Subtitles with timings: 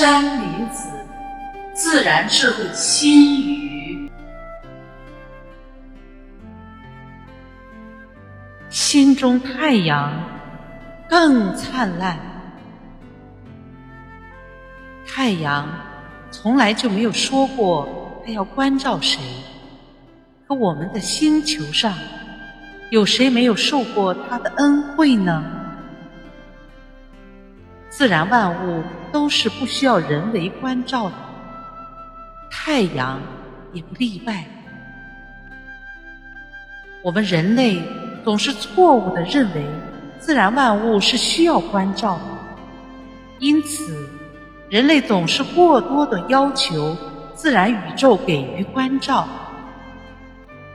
[0.00, 0.88] 山林子，
[1.74, 4.10] 自然智慧心语。
[8.70, 10.10] 心中太阳
[11.06, 12.18] 更灿烂。
[15.06, 15.68] 太阳
[16.30, 19.20] 从来就没有说过它要关照谁，
[20.48, 21.92] 可我们的星球上，
[22.88, 25.59] 有谁没有受过它的恩惠呢？
[28.00, 28.82] 自然万物
[29.12, 31.14] 都是不需要人为关照的，
[32.50, 33.20] 太阳
[33.74, 34.42] 也不例外。
[37.02, 37.78] 我们人类
[38.24, 39.66] 总是错误的认为
[40.18, 42.22] 自然万物是需要关照的，
[43.38, 44.08] 因此
[44.70, 46.96] 人类总是过多的要求
[47.34, 49.28] 自然宇宙给予关照，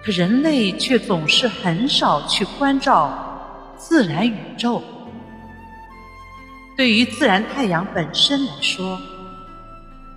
[0.03, 3.11] 可人类却总是很少去关照
[3.77, 4.80] 自然宇宙。
[6.75, 8.99] 对于自然太阳本身来说，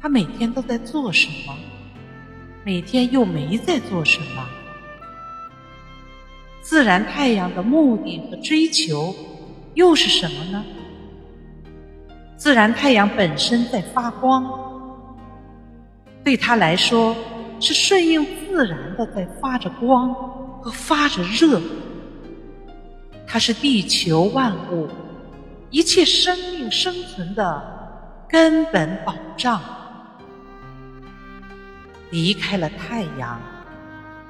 [0.03, 1.55] 它每天都在做什么？
[2.65, 4.45] 每天又没在做什么？
[6.61, 9.15] 自然太阳的目的和追求
[9.75, 10.65] 又是什么呢？
[12.37, 14.45] 自然太阳本身在发光，
[16.25, 17.17] 对它来说
[17.61, 20.13] 是顺应自然的在发着光
[20.61, 21.63] 和发着热，
[23.27, 24.89] 它是地球万物。
[25.71, 27.63] 一切生命生存的
[28.29, 29.61] 根本保障。
[32.11, 33.39] 离开了太阳，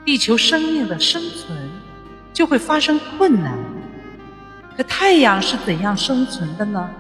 [0.05, 1.57] 地球生命的生存
[2.33, 3.57] 就会发生困难。
[4.77, 6.91] 可太阳是怎样生存的呢？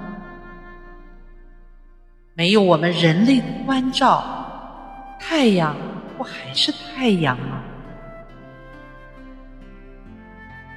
[2.35, 5.74] 没有我们人类的关照，太阳
[6.17, 7.61] 不还是太阳吗？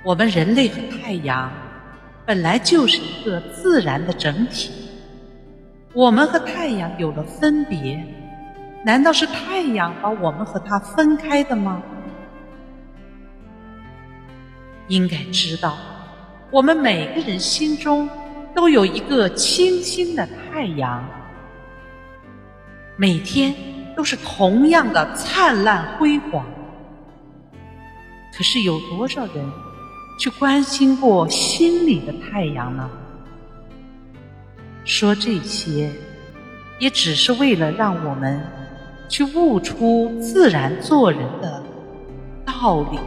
[0.03, 1.51] 我们人类和太阳。
[2.25, 4.71] 本来就是一个自然的整体，
[5.93, 8.05] 我们和太阳有了分别，
[8.85, 11.81] 难道是太阳把我们和它分开的吗？
[14.87, 15.77] 应该知道，
[16.51, 18.07] 我们每个人心中
[18.53, 21.03] 都有一个清新的太阳，
[22.97, 23.53] 每天
[23.95, 26.45] 都是同样的灿烂辉煌。
[28.33, 29.51] 可是有多少人？
[30.21, 32.87] 去关心过心里的太阳呢？
[34.85, 35.89] 说这些，
[36.77, 38.39] 也只是为了让我们
[39.09, 41.63] 去悟出自然做人的
[42.45, 42.99] 道理。